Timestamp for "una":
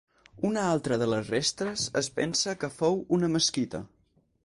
0.47-0.63, 3.19-3.35